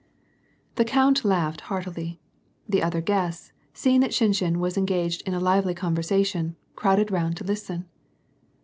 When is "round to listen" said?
7.11-7.87